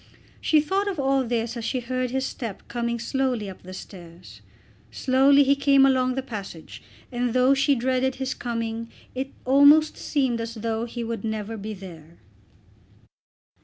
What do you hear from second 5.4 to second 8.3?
he came along the passage, and though she dreaded